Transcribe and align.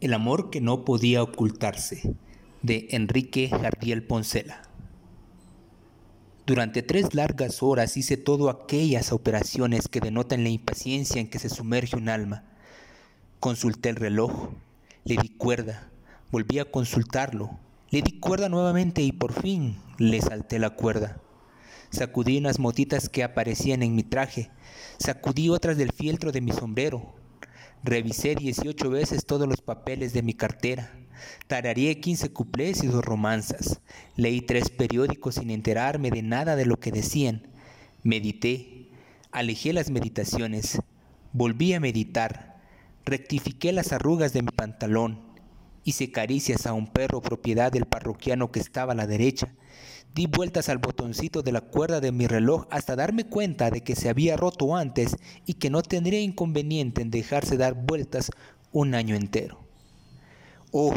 El 0.00 0.14
amor 0.14 0.48
que 0.48 0.62
no 0.62 0.86
podía 0.86 1.22
ocultarse, 1.22 2.14
de 2.62 2.88
Enrique 2.92 3.50
Jardiel 3.50 4.02
Poncela. 4.02 4.62
Durante 6.46 6.82
tres 6.82 7.14
largas 7.14 7.62
horas 7.62 7.98
hice 7.98 8.16
todas 8.16 8.54
aquellas 8.54 9.12
operaciones 9.12 9.88
que 9.88 10.00
denotan 10.00 10.42
la 10.42 10.48
impaciencia 10.48 11.20
en 11.20 11.28
que 11.28 11.38
se 11.38 11.50
sumerge 11.50 11.96
un 11.96 12.08
alma. 12.08 12.44
Consulté 13.40 13.90
el 13.90 13.96
reloj, 13.96 14.48
le 15.04 15.18
di 15.18 15.28
cuerda, 15.28 15.90
volví 16.30 16.60
a 16.60 16.70
consultarlo, 16.70 17.58
le 17.90 18.00
di 18.00 18.18
cuerda 18.20 18.48
nuevamente 18.48 19.02
y 19.02 19.12
por 19.12 19.34
fin 19.34 19.76
le 19.98 20.22
salté 20.22 20.58
la 20.58 20.70
cuerda. 20.70 21.20
Sacudí 21.90 22.38
unas 22.38 22.58
motitas 22.58 23.10
que 23.10 23.22
aparecían 23.22 23.82
en 23.82 23.94
mi 23.94 24.02
traje, 24.02 24.50
sacudí 24.98 25.50
otras 25.50 25.76
del 25.76 25.92
fieltro 25.92 26.32
de 26.32 26.40
mi 26.40 26.52
sombrero, 26.52 27.19
Revisé 27.82 28.34
18 28.34 28.90
veces 28.90 29.24
todos 29.24 29.48
los 29.48 29.62
papeles 29.62 30.12
de 30.12 30.22
mi 30.22 30.34
cartera. 30.34 30.92
Tarareé 31.46 31.98
15 31.98 32.30
cuplés 32.30 32.82
y 32.82 32.88
dos 32.88 33.02
romanzas. 33.02 33.80
Leí 34.16 34.42
tres 34.42 34.68
periódicos 34.68 35.36
sin 35.36 35.50
enterarme 35.50 36.10
de 36.10 36.22
nada 36.22 36.56
de 36.56 36.66
lo 36.66 36.78
que 36.78 36.92
decían. 36.92 37.48
Medité. 38.02 38.88
Alejé 39.32 39.72
las 39.72 39.90
meditaciones. 39.90 40.80
Volví 41.32 41.72
a 41.72 41.80
meditar. 41.80 42.60
Rectifiqué 43.06 43.72
las 43.72 43.92
arrugas 43.92 44.34
de 44.34 44.42
mi 44.42 44.50
pantalón. 44.50 45.18
Hice 45.84 46.12
caricias 46.12 46.66
a 46.66 46.74
un 46.74 46.86
perro 46.86 47.22
propiedad 47.22 47.72
del 47.72 47.86
parroquiano 47.86 48.52
que 48.52 48.60
estaba 48.60 48.92
a 48.92 48.96
la 48.96 49.06
derecha. 49.06 49.54
Di 50.14 50.26
vueltas 50.26 50.68
al 50.68 50.78
botoncito 50.78 51.42
de 51.42 51.52
la 51.52 51.60
cuerda 51.60 52.00
de 52.00 52.10
mi 52.10 52.26
reloj 52.26 52.66
hasta 52.70 52.96
darme 52.96 53.24
cuenta 53.24 53.70
de 53.70 53.82
que 53.82 53.94
se 53.94 54.08
había 54.08 54.36
roto 54.36 54.74
antes 54.76 55.16
y 55.46 55.54
que 55.54 55.70
no 55.70 55.82
tendría 55.82 56.20
inconveniente 56.20 57.02
en 57.02 57.10
dejarse 57.10 57.56
dar 57.56 57.74
vueltas 57.74 58.30
un 58.72 58.94
año 58.94 59.14
entero. 59.14 59.60
Oh, 60.72 60.92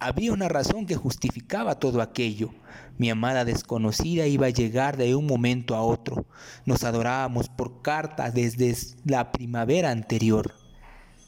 había 0.00 0.32
una 0.32 0.48
razón 0.48 0.86
que 0.86 0.96
justificaba 0.96 1.78
todo 1.78 2.02
aquello. 2.02 2.50
Mi 2.98 3.10
amada 3.10 3.44
desconocida 3.44 4.26
iba 4.26 4.46
a 4.46 4.50
llegar 4.50 4.96
de 4.96 5.14
un 5.14 5.26
momento 5.26 5.74
a 5.74 5.82
otro. 5.82 6.26
Nos 6.66 6.84
adorábamos 6.84 7.48
por 7.48 7.82
carta 7.82 8.30
desde 8.30 8.76
la 9.04 9.32
primavera 9.32 9.90
anterior. 9.90 10.61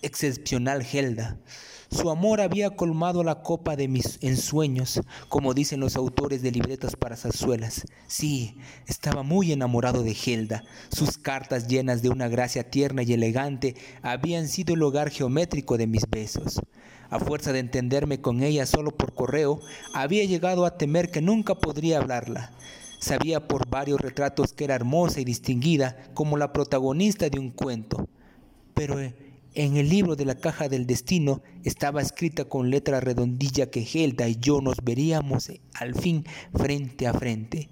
Excepcional 0.05 0.85
Gelda. 0.85 1.39
Su 1.91 2.11
amor 2.11 2.43
había 2.43 2.77
colmado 2.77 3.25
la 3.25 3.41
copa 3.41 3.75
de 3.75 3.89
mis 3.89 4.19
ensueños, 4.21 5.01
como 5.31 5.55
dicen 5.55 5.81
los 5.81 5.97
autores 5.97 6.43
de 6.43 6.51
libretas 6.51 6.95
para 6.95 7.17
zarzuelas. 7.17 7.87
Sí, 8.07 8.55
estaba 8.87 9.23
muy 9.23 9.51
enamorado 9.51 10.03
de 10.03 10.13
Gelda. 10.13 10.63
Sus 10.91 11.17
cartas 11.17 11.69
llenas 11.69 12.03
de 12.03 12.11
una 12.11 12.29
gracia 12.29 12.69
tierna 12.69 13.03
y 13.03 13.15
elegante 13.15 13.77
habían 14.03 14.47
sido 14.49 14.75
el 14.75 14.83
hogar 14.83 15.09
geométrico 15.09 15.79
de 15.79 15.87
mis 15.87 16.03
besos. 16.11 16.61
A 17.09 17.19
fuerza 17.19 17.55
de 17.55 17.61
entenderme 17.61 18.21
con 18.21 18.43
ella 18.43 18.67
solo 18.67 18.91
por 18.91 19.15
correo, 19.15 19.61
había 19.95 20.25
llegado 20.25 20.67
a 20.67 20.77
temer 20.77 21.11
que 21.11 21.23
nunca 21.23 21.55
podría 21.55 21.97
hablarla. 21.99 22.53
Sabía 23.01 23.49
por 23.49 23.71
varios 23.71 24.03
retratos 24.03 24.53
que 24.53 24.65
era 24.65 24.75
hermosa 24.75 25.21
y 25.21 25.25
distinguida 25.25 25.97
como 26.13 26.37
la 26.37 26.53
protagonista 26.53 27.31
de 27.31 27.39
un 27.39 27.51
cuento. 27.51 28.07
Pero 28.75 29.01
eh, 29.01 29.15
en 29.55 29.77
el 29.77 29.89
libro 29.89 30.17
de 30.17 30.25
la 30.25 30.35
caja 30.35 30.69
del 30.69 30.87
destino 30.87 31.43
estaba 31.63 32.03
escrita 32.03 32.47
con 32.47 32.71
letra 32.71 33.01
redondilla 33.01 33.71
que 33.71 33.87
Helda 33.93 34.29
y 34.29 34.37
yo 34.37 34.61
nos 34.61 34.79
veríamos 34.83 35.53
al 35.75 35.95
fin 35.95 36.25
frente 36.55 37.07
a 37.07 37.15
frente. 37.15 37.69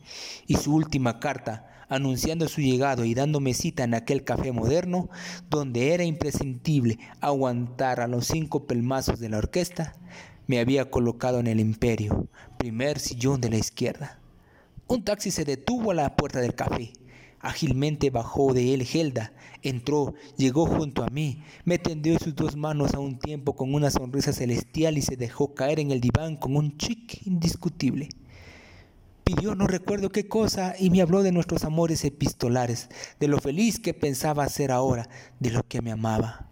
Y 0.47 0.57
su 0.57 0.75
última 0.75 1.19
carta, 1.19 1.85
anunciando 1.89 2.49
su 2.49 2.61
llegado 2.61 3.05
y 3.05 3.15
dándome 3.15 3.53
cita 3.53 3.85
en 3.85 3.95
aquel 3.95 4.25
café 4.25 4.53
moderno, 4.53 5.11
donde 5.51 5.93
era 5.93 6.05
imprescindible 6.05 6.99
aguantar 7.21 8.01
a 8.01 8.07
los 8.07 8.27
cinco 8.27 8.67
pelmazos 8.67 9.19
de 9.19 9.29
la 9.29 9.39
orquesta, 9.39 9.95
me 10.47 10.61
había 10.61 10.91
colocado 10.91 11.41
en 11.41 11.49
el 11.49 11.61
imperio, 11.61 12.29
primer 12.59 12.99
sillón 12.99 13.41
de 13.41 13.51
la 13.51 13.59
izquierda. 13.59 14.21
Un 14.87 15.05
taxi 15.05 15.31
se 15.31 15.45
detuvo 15.45 15.91
a 15.91 15.95
la 15.95 16.17
puerta 16.17 16.41
del 16.41 16.55
café. 16.55 16.93
Ágilmente 17.43 18.11
bajó 18.11 18.55
de 18.55 18.73
él 18.73 18.85
Gelda, 18.85 19.33
entró, 19.63 20.15
llegó 20.37 20.65
junto 20.65 21.03
a 21.03 21.09
mí, 21.09 21.43
me 21.65 21.77
tendió 21.77 22.17
sus 22.21 22.37
dos 22.37 22.55
manos 22.55 22.95
a 22.95 23.01
un 23.01 23.19
tiempo 23.19 23.57
con 23.57 23.75
una 23.75 23.91
sonrisa 23.91 24.33
celestial 24.33 24.97
y 24.97 25.03
se 25.03 25.17
dejó 25.17 25.53
caer 25.53 25.81
en 25.81 25.91
el 25.91 26.01
diván 26.01 26.37
con 26.37 26.57
un 26.57 26.79
chic 26.79 27.27
indiscutible. 27.27 28.11
Pidió 29.25 29.57
no 29.57 29.67
recuerdo 29.67 30.11
qué 30.11 30.29
cosa 30.29 30.77
y 30.79 30.91
me 30.91 31.03
habló 31.03 31.25
de 31.25 31.33
nuestros 31.33 31.65
amores 31.65 32.05
epistolares, 32.05 32.89
de 33.19 33.27
lo 33.27 33.39
feliz 33.39 33.81
que 33.81 33.93
pensaba 33.93 34.49
ser 34.49 34.71
ahora, 34.71 35.09
de 35.41 35.51
lo 35.51 35.65
que 35.65 35.83
me 35.83 35.91
amaba. 35.91 36.49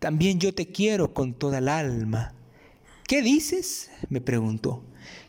También 0.00 0.40
yo 0.40 0.52
te 0.52 0.66
quiero 0.66 1.14
con 1.14 1.32
toda 1.32 1.58
el 1.58 1.68
alma. 1.68 2.34
¿Qué 3.06 3.22
dices? 3.22 3.88
me 4.08 4.20
preguntó. 4.20 4.82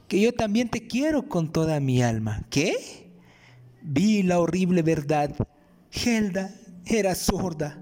Que 0.08 0.20
yo 0.20 0.34
también 0.34 0.70
te 0.70 0.88
quiero 0.88 1.30
con 1.30 1.52
toda 1.52 1.80
mi 1.80 2.02
alma. 2.02 2.44
¿Qué? 2.50 3.03
Vi 3.84 4.24
la 4.24 4.40
horrible 4.40 4.82
verdad. 4.82 5.36
Gelda 5.92 6.56
era 6.86 7.16
sorda. 7.16 7.82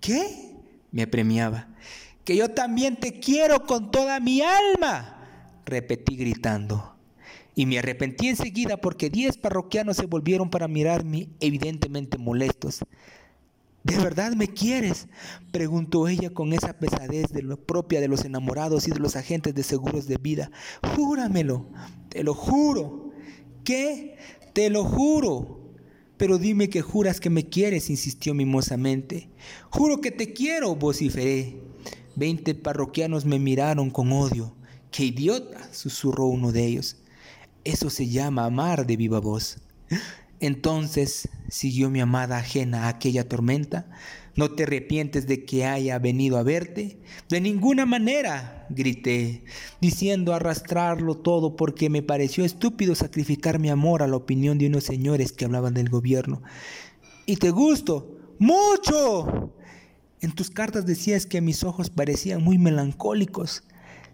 ¿Qué? 0.00 0.56
Me 0.90 1.02
apremiaba. 1.02 1.68
Que 2.24 2.36
yo 2.36 2.50
también 2.50 2.96
te 2.96 3.18
quiero 3.18 3.66
con 3.66 3.90
toda 3.90 4.20
mi 4.20 4.42
alma. 4.42 5.60
Repetí 5.64 6.16
gritando. 6.16 6.96
Y 7.54 7.66
me 7.66 7.78
arrepentí 7.78 8.28
enseguida 8.28 8.76
porque 8.76 9.10
diez 9.10 9.36
parroquianos 9.36 9.96
se 9.96 10.06
volvieron 10.06 10.50
para 10.50 10.68
mirarme 10.68 11.28
evidentemente 11.40 12.18
molestos. 12.18 12.80
¿De 13.84 13.98
verdad 13.98 14.32
me 14.32 14.48
quieres? 14.48 15.08
preguntó 15.50 16.06
ella 16.06 16.30
con 16.30 16.52
esa 16.52 16.78
pesadez 16.78 17.26
propia 17.66 18.00
de 18.00 18.08
los 18.08 18.24
enamorados 18.24 18.86
y 18.86 18.92
de 18.92 19.00
los 19.00 19.16
agentes 19.16 19.54
de 19.54 19.62
seguros 19.64 20.06
de 20.06 20.16
vida. 20.18 20.50
Júramelo, 20.94 21.66
te 22.08 22.22
lo 22.22 22.32
juro. 22.34 23.10
¿Qué? 23.64 24.16
Te 24.52 24.70
lo 24.70 24.84
juro. 24.84 25.60
Pero 26.16 26.38
dime 26.38 26.68
que 26.68 26.82
juras 26.82 27.18
que 27.18 27.30
me 27.30 27.48
quieres, 27.48 27.90
insistió 27.90 28.34
mimosamente. 28.34 29.28
Juro 29.70 30.00
que 30.00 30.10
te 30.10 30.32
quiero, 30.32 30.76
vociferé. 30.76 31.56
Veinte 32.14 32.54
parroquianos 32.54 33.24
me 33.24 33.38
miraron 33.38 33.90
con 33.90 34.12
odio. 34.12 34.54
¡Qué 34.90 35.06
idiota! 35.06 35.72
susurró 35.72 36.26
uno 36.26 36.52
de 36.52 36.64
ellos. 36.64 36.96
Eso 37.64 37.90
se 37.90 38.08
llama 38.08 38.44
amar 38.44 38.86
de 38.86 38.96
viva 38.96 39.18
voz. 39.18 39.58
Entonces, 40.38 41.28
siguió 41.48 41.88
mi 41.88 42.00
amada 42.00 42.38
ajena 42.38 42.88
aquella 42.88 43.28
tormenta, 43.28 43.88
¿no 44.36 44.50
te 44.50 44.64
arrepientes 44.64 45.26
de 45.26 45.44
que 45.44 45.64
haya 45.64 45.98
venido 45.98 46.38
a 46.38 46.42
verte? 46.42 46.98
De 47.28 47.40
ninguna 47.40 47.86
manera, 47.86 48.66
grité, 48.70 49.44
diciendo 49.80 50.34
arrastrarlo 50.34 51.16
todo 51.16 51.56
porque 51.56 51.90
me 51.90 52.02
pareció 52.02 52.44
estúpido 52.44 52.94
sacrificar 52.94 53.58
mi 53.58 53.68
amor 53.68 54.02
a 54.02 54.08
la 54.08 54.16
opinión 54.16 54.58
de 54.58 54.66
unos 54.66 54.84
señores 54.84 55.32
que 55.32 55.44
hablaban 55.44 55.74
del 55.74 55.88
gobierno. 55.88 56.42
¿Y 57.26 57.36
te 57.36 57.50
gusto? 57.50 58.18
¡Mucho! 58.38 59.54
En 60.20 60.32
tus 60.32 60.50
cartas 60.50 60.86
decías 60.86 61.26
que 61.26 61.40
mis 61.40 61.64
ojos 61.64 61.90
parecían 61.90 62.42
muy 62.42 62.58
melancólicos. 62.58 63.64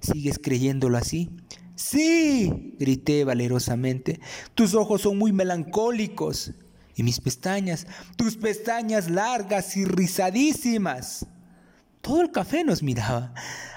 ¿Sigues 0.01 0.39
creyéndolo 0.39 0.97
así? 0.97 1.31
Sí, 1.75 2.75
grité 2.79 3.23
valerosamente, 3.23 4.19
tus 4.55 4.75
ojos 4.75 5.03
son 5.03 5.17
muy 5.17 5.33
melancólicos. 5.33 6.53
Y 6.99 7.05
mis 7.05 7.21
pestañas, 7.21 7.87
tus 8.17 8.37
pestañas 8.37 9.09
largas 9.09 9.77
y 9.77 9.85
rizadísimas. 9.85 11.27
Todo 12.01 12.23
el 12.23 12.33
café 12.33 12.65
nos 12.65 12.83
miraba. 12.83 13.33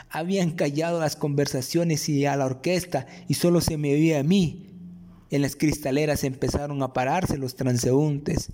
Habían 0.09 0.49
callado 0.49 0.99
las 0.99 1.15
conversaciones 1.15 2.09
y 2.09 2.25
a 2.25 2.35
la 2.35 2.47
orquesta 2.47 3.05
y 3.27 3.35
solo 3.35 3.61
se 3.61 3.77
me 3.77 3.93
oía 3.93 4.21
a 4.21 4.23
mí. 4.23 4.71
En 5.29 5.43
las 5.43 5.55
cristaleras 5.55 6.23
empezaron 6.23 6.81
a 6.81 6.93
pararse 6.93 7.37
los 7.37 7.55
transeúntes. 7.55 8.53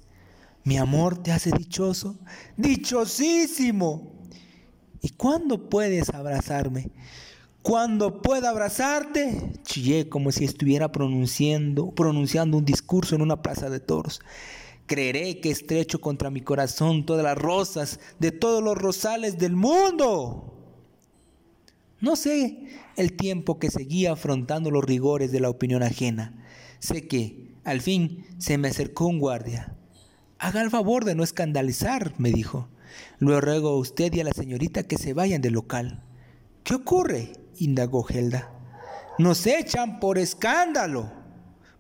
Mi 0.66 0.78
amor 0.78 1.24
te 1.24 1.32
hace 1.32 1.52
dichoso, 1.52 2.20
dichosísimo. 2.58 4.18
¿Y 5.02 5.12
cuándo 5.12 5.70
puedes 5.70 6.10
abrazarme? 6.10 6.92
Cuando 7.62 8.22
pueda 8.22 8.50
abrazarte, 8.50 9.52
chillé 9.64 10.08
como 10.08 10.32
si 10.32 10.46
estuviera 10.46 10.92
pronunciando, 10.92 11.92
pronunciando 11.92 12.58
un 12.58 12.66
discurso 12.66 13.16
en 13.16 13.22
una 13.22 13.42
plaza 13.42 13.70
de 13.70 13.80
toros. 13.80 14.22
Creeré 14.88 15.42
que 15.42 15.52
estrecho 15.52 16.00
contra 16.00 16.32
mi 16.32 16.42
corazón 16.42 17.06
todas 17.06 17.24
las 17.24 17.38
rosas 17.38 18.00
de 18.20 18.32
todos 18.32 18.64
los 18.64 18.78
rosales 18.78 19.38
del 19.38 19.56
mundo. 19.56 20.54
No 22.00 22.16
sé 22.16 22.70
el 22.96 23.14
tiempo 23.14 23.60
que 23.60 23.70
seguía 23.70 24.14
afrontando 24.14 24.72
los 24.72 24.86
rigores 24.86 25.32
de 25.32 25.42
la 25.42 25.50
opinión 25.50 25.84
ajena. 25.84 26.34
Sé 26.80 27.08
que, 27.08 27.54
al 27.66 27.82
fin, 27.82 28.26
se 28.38 28.58
me 28.58 28.70
acercó 28.70 29.08
un 29.08 29.20
guardia. 29.20 29.76
Haga 30.40 30.62
el 30.62 30.70
favor 30.70 31.04
de 31.04 31.16
no 31.16 31.24
escandalizar, 31.24 32.14
me 32.18 32.32
dijo. 32.32 32.70
Luego 33.20 33.42
ruego 33.42 33.70
a 33.70 33.78
usted 33.78 34.14
y 34.14 34.22
a 34.22 34.24
la 34.24 34.32
señorita 34.32 34.84
que 34.84 34.98
se 34.98 35.14
vayan 35.14 35.42
del 35.42 35.54
local. 35.54 36.04
¿Qué 36.64 36.76
ocurre? 36.76 37.34
indagó 37.58 38.04
Gelda. 38.04 38.52
Nos 39.18 39.46
echan 39.48 40.00
por 40.00 40.18
escándalo. 40.18 41.12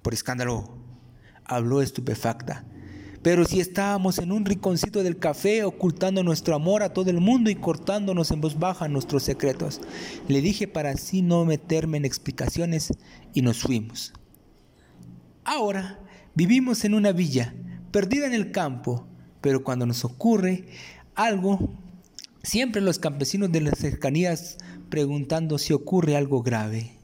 Por 0.01 0.13
escándalo, 0.13 0.77
habló 1.45 1.81
estupefacta. 1.81 2.65
Pero 3.27 3.43
si 3.43 3.59
estábamos 3.59 4.19
en 4.19 4.31
un 4.31 4.45
rinconcito 4.45 5.03
del 5.03 5.19
café 5.19 5.65
ocultando 5.65 6.23
nuestro 6.23 6.55
amor 6.55 6.81
a 6.81 6.93
todo 6.93 7.09
el 7.09 7.19
mundo 7.19 7.49
y 7.49 7.55
cortándonos 7.55 8.31
en 8.31 8.39
voz 8.39 8.57
baja 8.57 8.87
nuestros 8.87 9.23
secretos, 9.23 9.81
le 10.29 10.39
dije 10.39 10.65
para 10.65 10.91
así 10.91 11.21
no 11.21 11.43
meterme 11.43 11.97
en 11.97 12.05
explicaciones 12.05 12.93
y 13.33 13.41
nos 13.41 13.59
fuimos. 13.59 14.13
Ahora 15.43 15.99
vivimos 16.35 16.85
en 16.85 16.93
una 16.93 17.11
villa, 17.11 17.53
perdida 17.91 18.27
en 18.27 18.33
el 18.33 18.53
campo, 18.53 19.05
pero 19.41 19.61
cuando 19.61 19.85
nos 19.85 20.05
ocurre 20.05 20.63
algo, 21.13 21.69
siempre 22.43 22.81
los 22.81 22.97
campesinos 22.97 23.51
de 23.51 23.59
las 23.59 23.77
cercanías 23.77 24.55
preguntando 24.89 25.57
si 25.57 25.73
ocurre 25.73 26.15
algo 26.15 26.43
grave. 26.43 26.96